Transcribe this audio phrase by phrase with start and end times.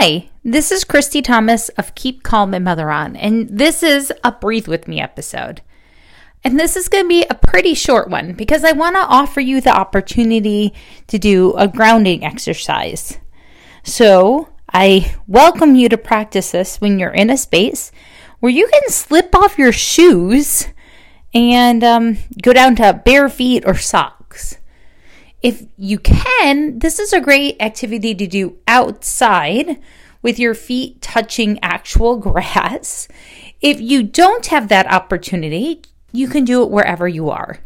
[0.00, 4.30] Hi, this is Christy Thomas of Keep Calm and Mother On, and this is a
[4.30, 5.60] Breathe With Me episode.
[6.44, 9.40] And this is going to be a pretty short one because I want to offer
[9.40, 10.72] you the opportunity
[11.08, 13.18] to do a grounding exercise.
[13.82, 17.90] So, I welcome you to practice this when you're in a space
[18.38, 20.68] where you can slip off your shoes
[21.34, 24.17] and um, go down to bare feet or socks.
[25.40, 29.78] If you can, this is a great activity to do outside
[30.20, 33.06] with your feet touching actual grass.
[33.60, 37.58] If you don't have that opportunity, you can do it wherever you are.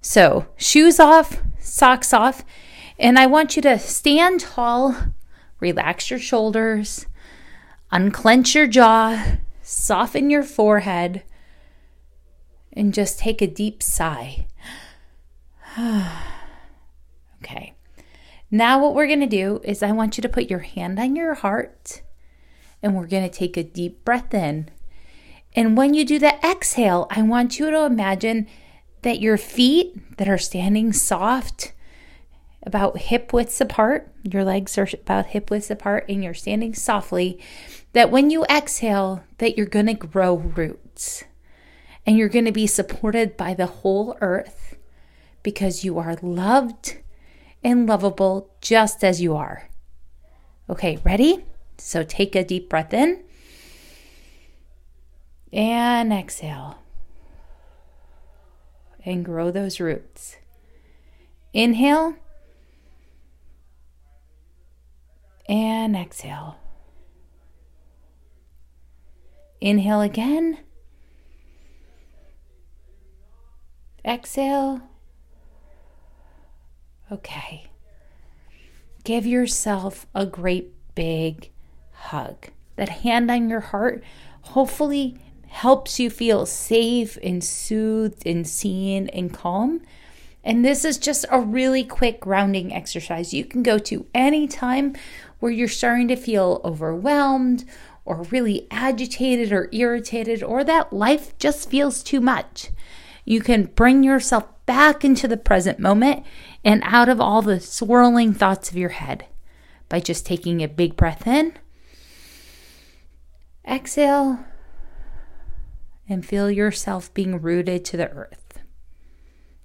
[0.00, 2.44] So, shoes off, socks off,
[2.98, 4.94] and I want you to stand tall,
[5.58, 7.06] relax your shoulders,
[7.90, 11.24] unclench your jaw, soften your forehead,
[12.72, 14.46] and just take a deep sigh.
[18.50, 21.16] Now, what we're going to do is I want you to put your hand on
[21.16, 22.02] your heart
[22.82, 24.70] and we're going to take a deep breath in.
[25.54, 28.46] And when you do the exhale, I want you to imagine
[29.02, 31.72] that your feet that are standing soft,
[32.64, 37.40] about hip widths apart, your legs are about hip widths apart, and you're standing softly,
[37.92, 41.24] that when you exhale, that you're going to grow roots
[42.04, 44.76] and you're going to be supported by the whole earth
[45.42, 46.98] because you are loved
[47.62, 49.68] and lovable just as you are.
[50.70, 51.44] Okay, ready?
[51.78, 53.22] So take a deep breath in
[55.52, 56.78] and exhale.
[59.04, 60.36] And grow those roots.
[61.54, 62.16] Inhale
[65.48, 66.58] and exhale.
[69.60, 70.58] Inhale again.
[74.04, 74.82] Exhale.
[77.10, 77.68] Okay.
[79.04, 81.50] Give yourself a great big
[81.92, 82.48] hug.
[82.76, 84.02] That hand on your heart
[84.42, 89.80] hopefully helps you feel safe and soothed and seen and calm.
[90.44, 94.94] And this is just a really quick grounding exercise you can go to anytime
[95.40, 97.64] where you're starting to feel overwhelmed
[98.04, 102.70] or really agitated or irritated or that life just feels too much.
[103.24, 106.22] You can bring yourself back into the present moment
[106.62, 109.24] and out of all the swirling thoughts of your head
[109.88, 111.54] by just taking a big breath in,
[113.66, 114.40] exhale,
[116.06, 118.58] and feel yourself being rooted to the earth.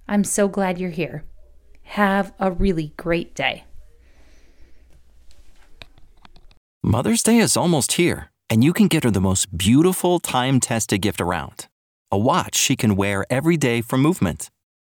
[0.07, 1.25] I'm so glad you're here.
[1.81, 3.65] Have a really great day.
[6.81, 11.01] Mother's Day is almost here, and you can get her the most beautiful time tested
[11.01, 11.67] gift around
[12.09, 14.49] a watch she can wear every day for movement.